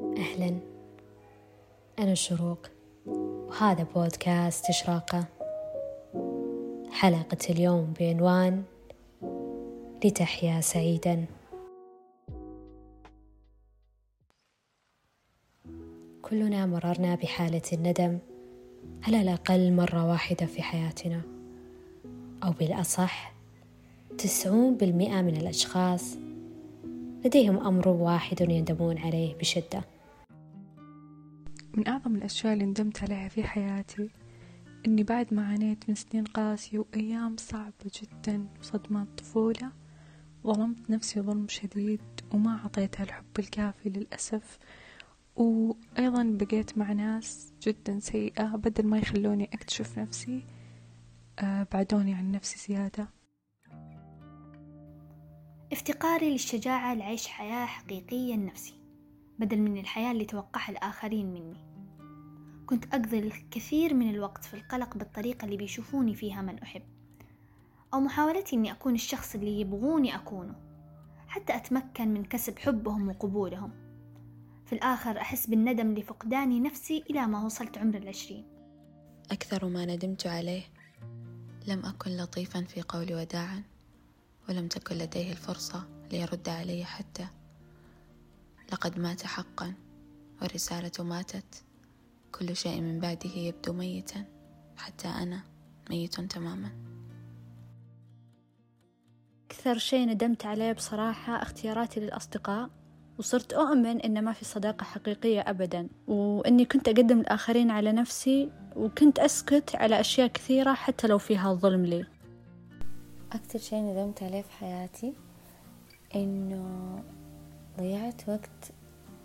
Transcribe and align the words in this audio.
أهلا. 0.00 0.58
أنا 1.98 2.14
شروق 2.14 2.66
وهذا 3.06 3.86
بودكاست 3.94 4.68
إشراقة. 4.68 5.24
حلقة 6.90 7.38
اليوم 7.50 7.92
بعنوان 8.00 8.62
لتحيا 10.04 10.60
سعيدا. 10.60 11.24
كلنا 16.22 16.66
مررنا 16.66 17.14
بحالة 17.14 17.62
الندم 17.72 18.18
على 19.02 19.20
الأقل 19.20 19.72
مرة 19.72 20.10
واحدة 20.10 20.46
في 20.46 20.62
حياتنا 20.62 21.22
أو 22.44 22.52
بالأصح 22.52 23.34
تسعون 24.18 24.74
بالمئة 24.74 25.22
من 25.22 25.36
الأشخاص 25.36 26.16
لديهم 27.24 27.66
أمر 27.66 27.88
واحد 27.88 28.40
يندمون 28.40 28.98
عليه 28.98 29.34
بشدة. 29.34 29.84
من 31.74 31.88
أعظم 31.88 32.16
الأشياء 32.16 32.52
اللي 32.52 32.64
ندمت 32.64 33.02
عليها 33.02 33.28
في 33.28 33.44
حياتي 33.44 34.10
إني 34.86 35.02
بعد 35.02 35.34
ما 35.34 35.46
عانيت 35.46 35.88
من 35.88 35.94
سنين 35.94 36.24
قاسية 36.24 36.78
وأيام 36.78 37.36
صعبة 37.36 37.90
جدا 38.02 38.46
وصدمات 38.60 39.08
طفولة 39.18 39.72
ظلمت 40.46 40.90
نفسي 40.90 41.20
ظلم 41.20 41.48
شديد 41.48 42.00
وما 42.34 42.56
أعطيتها 42.56 43.04
الحب 43.04 43.38
الكافي 43.38 43.88
للأسف. 43.88 44.58
وأيضا 45.36 46.36
بقيت 46.40 46.78
مع 46.78 46.92
ناس 46.92 47.52
جدا 47.62 47.98
سيئة 48.00 48.56
بدل 48.56 48.86
ما 48.86 48.98
يخلوني 48.98 49.44
أكتشف 49.44 49.98
نفسي 49.98 50.44
آه، 51.38 51.66
بعدوني 51.72 52.14
عن 52.14 52.30
نفسي 52.32 52.72
زيادة. 52.72 53.08
افتقاري 55.74 56.30
للشجاعة 56.30 56.94
لعيش 56.94 57.26
حياة 57.26 57.66
حقيقية 57.66 58.34
لنفسي 58.34 58.74
بدل 59.38 59.58
من 59.58 59.78
الحياة 59.78 60.12
اللي 60.12 60.24
توقعها 60.24 60.70
الآخرين 60.70 61.26
مني. 61.26 61.56
كنت 62.66 62.94
أقضي 62.94 63.18
الكثير 63.18 63.94
من 63.94 64.10
الوقت 64.10 64.44
في 64.44 64.54
القلق 64.54 64.96
بالطريقة 64.96 65.44
اللي 65.44 65.56
بيشوفوني 65.56 66.14
فيها 66.14 66.42
من 66.42 66.58
أحب 66.58 66.82
أو 67.94 68.00
محاولتي 68.00 68.56
أني 68.56 68.72
أكون 68.72 68.94
الشخص 68.94 69.34
اللي 69.34 69.60
يبغوني 69.60 70.14
أكونه 70.14 70.54
حتى 71.28 71.56
أتمكن 71.56 72.08
من 72.08 72.24
كسب 72.24 72.58
حبهم 72.58 73.08
وقبولهم. 73.08 73.70
في 74.66 74.72
الآخر 74.72 75.20
أحس 75.20 75.46
بالندم 75.46 75.94
لفقداني 75.94 76.60
نفسي 76.60 77.04
إلى 77.10 77.26
ما 77.26 77.44
وصلت 77.44 77.78
عمر 77.78 77.96
العشرين. 77.96 78.46
أكثر 79.30 79.68
ما 79.68 79.84
ندمت 79.84 80.26
عليه 80.26 80.62
لم 81.66 81.84
أكن 81.86 82.10
لطيفا 82.10 82.62
في 82.62 82.82
قول 82.82 83.14
وداعا. 83.14 83.73
ولم 84.48 84.68
تكن 84.68 84.96
لديه 84.96 85.32
الفرصة 85.32 85.84
ليرد 86.12 86.48
علي 86.48 86.84
حتى 86.84 87.26
لقد 88.72 88.98
مات 88.98 89.26
حقا 89.26 89.74
والرسالة 90.42 90.92
ماتت. 91.04 91.64
كل 92.32 92.56
شيء 92.56 92.80
من 92.80 93.00
بعده 93.00 93.30
يبدو 93.30 93.72
ميتا 93.72 94.24
حتى 94.76 95.08
أنا 95.08 95.40
ميت 95.90 96.20
تماما. 96.20 96.72
أكثر 99.50 99.78
شيء 99.78 100.08
ندمت 100.08 100.46
عليه 100.46 100.72
بصراحة 100.72 101.42
اختياراتي 101.42 102.00
للأصدقاء 102.00 102.70
وصرت 103.18 103.52
أؤمن 103.52 104.00
إن 104.00 104.24
ما 104.24 104.32
في 104.32 104.44
صداقة 104.44 104.84
حقيقية 104.84 105.40
أبدا. 105.40 105.88
وإني 106.06 106.64
كنت 106.64 106.88
أقدم 106.88 107.20
الآخرين 107.20 107.70
على 107.70 107.92
نفسي 107.92 108.50
وكنت 108.76 109.18
أسكت 109.18 109.76
على 109.76 110.00
أشياء 110.00 110.26
كثيرة 110.26 110.74
حتى 110.74 111.06
لو 111.06 111.18
فيها 111.18 111.54
ظلم 111.54 111.86
لي. 111.86 112.13
أكثر 113.34 113.58
شيء 113.58 113.78
ندمت 113.78 114.22
عليه 114.22 114.42
في 114.42 114.52
حياتي 114.52 115.12
إنه 116.14 117.02
ضيعت 117.78 118.28
وقت 118.28 118.72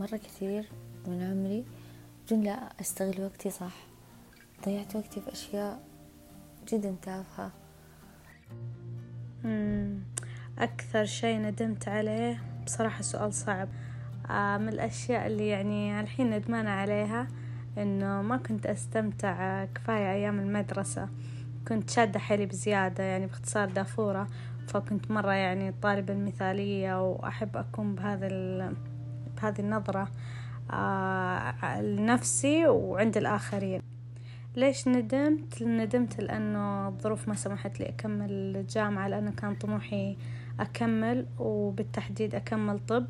مرة 0.00 0.16
كثير 0.16 0.68
من 1.06 1.22
عمري 1.22 1.64
بدون 2.26 2.42
لا 2.42 2.72
أستغل 2.80 3.22
وقتي 3.22 3.50
صح. 3.50 3.76
ضيعت 4.64 4.96
وقتي 4.96 5.20
في 5.20 5.32
أشياء 5.32 5.82
جدا 6.68 6.96
تافهة. 7.02 7.52
أكثر 10.58 11.04
شيء 11.04 11.38
ندمت 11.38 11.88
عليه 11.88 12.42
بصراحة 12.64 13.02
سؤال 13.02 13.34
صعب. 13.34 13.68
آه، 14.30 14.56
من 14.56 14.68
الأشياء 14.68 15.26
اللي 15.26 15.48
يعني 15.48 16.00
الحين 16.00 16.30
ندمانة 16.30 16.70
عليها 16.70 17.28
إنه 17.78 18.22
ما 18.22 18.36
كنت 18.36 18.66
أستمتع 18.66 19.64
كفاية 19.64 20.12
أيام 20.12 20.40
المدرسة. 20.40 21.08
كنت 21.68 21.90
شادة 21.90 22.18
حيلي 22.20 22.46
بزيادة 22.46 23.04
يعني 23.04 23.26
باختصار 23.26 23.68
دافورة 23.68 24.26
فكنت 24.68 25.10
مرة 25.10 25.32
يعني 25.32 25.68
الطالبة 25.68 26.12
المثالية 26.14 27.10
وأحب 27.10 27.56
أكون 27.56 27.94
بهذا 27.94 28.28
بهذه 29.36 29.60
النظرة 29.60 30.08
آه 30.72 31.82
لنفسي 31.82 32.68
وعند 32.68 33.16
الآخرين 33.16 33.82
ليش 34.56 34.88
ندمت؟ 34.88 35.62
ندمت 35.62 36.20
لأنه 36.20 36.88
الظروف 36.88 37.28
ما 37.28 37.34
سمحت 37.34 37.80
لي 37.80 37.88
أكمل 37.88 38.30
الجامعة 38.30 39.08
لأنه 39.08 39.30
كان 39.30 39.54
طموحي 39.54 40.16
أكمل 40.60 41.26
وبالتحديد 41.38 42.34
أكمل 42.34 42.78
طب 42.78 43.06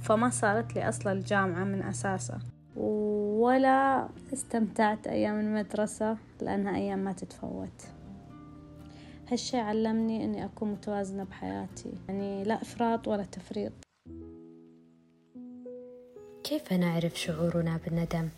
فما 0.00 0.30
صارت 0.30 0.74
لي 0.74 0.88
أصلا 0.88 1.12
الجامعة 1.12 1.64
من 1.64 1.82
أساسها 1.82 2.38
ولا 3.38 4.08
استمتعت 4.32 5.06
أيام 5.06 5.40
المدرسة 5.40 6.16
لأنها 6.40 6.76
أيام 6.76 6.98
ما 6.98 7.12
تتفوت. 7.12 7.82
هالشي 9.30 9.56
علمني 9.56 10.24
أني 10.24 10.44
أكون 10.44 10.72
متوازنة 10.72 11.24
بحياتي. 11.24 11.92
يعني 12.08 12.44
لا 12.44 12.62
إفراط 12.62 13.08
ولا 13.08 13.24
تفريط. 13.24 13.72
كيف 16.44 16.72
نعرف 16.72 17.20
شعورنا 17.20 17.80
بالندم؟ 17.84 18.28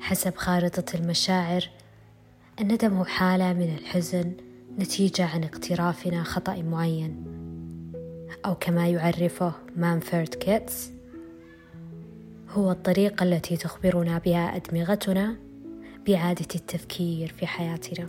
حسب 0.00 0.34
خارطة 0.34 0.96
المشاعر 0.96 1.70
الندم 2.60 2.94
هو 2.94 3.04
حالة 3.04 3.52
من 3.52 3.74
الحزن 3.74 4.32
نتيجة 4.78 5.26
عن 5.26 5.44
اقترافنا 5.44 6.22
خطأ 6.22 6.62
معين 6.62 7.24
أو 8.46 8.54
كما 8.54 8.88
يعرفه 8.88 9.52
مانفورد 9.76 10.34
كيتس 10.34 10.95
هو 12.50 12.70
الطريقة 12.70 13.24
التي 13.24 13.56
تخبرنا 13.56 14.18
بها 14.18 14.56
أدمغتنا 14.56 15.36
بإعادة 16.06 16.46
التفكير 16.54 17.34
في 17.38 17.46
حياتنا 17.46 18.08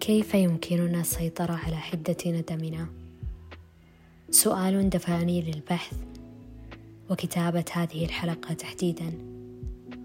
كيف 0.00 0.34
يمكننا 0.34 1.00
السيطرة 1.00 1.52
على 1.52 1.76
حدة 1.76 2.16
ندمنا؟ 2.26 2.86
سؤال 4.30 4.90
دفعني 4.90 5.42
للبحث 5.42 5.96
وكتابة 7.10 7.64
هذه 7.72 8.04
الحلقة 8.04 8.54
تحديدا 8.54 9.12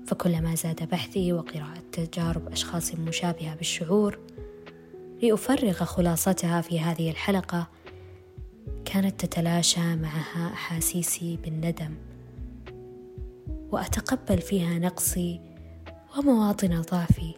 فكلما 0.08 0.56
زاد 0.56 0.90
بحثي 0.90 1.34
وقراءة 1.34 1.82
تجارب 1.92 2.52
أشخاص 2.52 2.96
مشابهة 2.96 3.56
بالشعور 3.56 4.20
لأفرغ 5.22 5.74
خلاصتها 5.74 6.62
في 6.62 6.80
هذه 6.80 7.10
الحلقة 7.10 7.68
كانت 8.94 9.26
تتلاشى 9.26 9.96
معها 9.96 10.54
أحاسيسي 10.54 11.38
بالندم 11.44 11.96
وأتقبل 13.72 14.42
فيها 14.42 14.80
نقصي 14.80 15.42
ومواطن 16.18 16.82
ضعفي. 16.82 17.34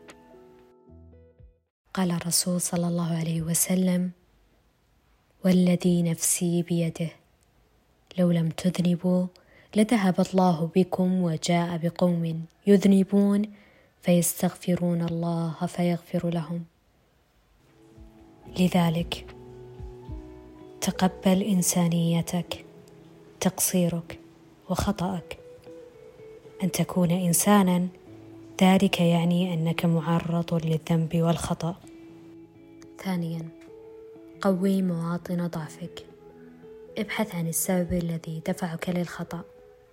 قال 1.94 2.12
الرسول 2.12 2.62
صلى 2.62 2.88
الله 2.88 3.18
عليه 3.18 3.42
وسلم 3.42 4.12
والذي 5.46 6.04
نفسي 6.04 6.64
بيده 6.64 7.10
لو 8.18 8.32
لم 8.32 8.50
تذنبوا 8.50 9.28
لذهب 9.76 10.16
الله 10.20 10.70
بكم 10.76 11.22
وجاء 11.22 11.78
بقوم 11.78 12.46
يذنبون 12.68 13.42
فيستغفرون 14.02 15.02
الله 15.02 15.56
فيغفر 15.68 16.30
لهم. 16.30 16.64
لذلك 18.60 19.41
تقبل 20.82 21.42
إنسانيتك 21.42 22.66
تقصيرك 23.40 24.20
وخطأك. 24.70 25.38
أن 26.64 26.72
تكون 26.72 27.12
إنسانا 27.12 27.88
ذلك 28.62 29.02
يعني 29.02 29.54
أنك 29.54 29.86
معرض 29.86 30.66
للذنب 30.66 31.16
والخطأ. 31.16 31.76
ثانيا 33.04 33.50
قوي 34.42 34.82
مواطن 34.82 35.48
ضعفك. 35.48 36.06
ابحث 36.98 37.36
عن 37.36 37.48
السبب 37.48 37.94
الذي 37.94 38.42
دفعك 38.48 38.90
للخطأ 38.90 39.42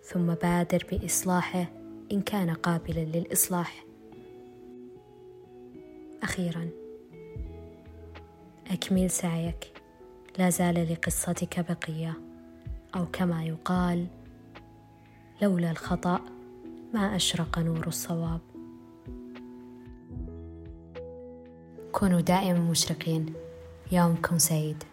ثم 0.03 0.35
بادر 0.35 0.87
بإصلاحه 0.93 1.67
إن 2.13 2.21
كان 2.21 2.51
قابلا 2.51 3.01
للإصلاح. 3.01 3.85
أخيرا 6.23 6.69
أكمل 8.71 9.11
سعيك. 9.11 9.78
لا 10.39 10.51
زال 10.51 10.93
لقصتك 10.93 11.67
بقية 11.71 12.15
أو 12.97 13.07
كما 13.13 13.45
يقال 13.45 14.07
لولا 15.43 15.71
الخطأ 15.71 16.21
ما 16.95 17.17
أشرق 17.17 17.59
نور 17.59 17.87
الصواب. 17.87 18.41
كونوا 21.93 22.21
دائما 22.21 22.59
مشرقين. 22.59 23.35
يومكم 23.93 24.39
سعيد. 24.39 24.85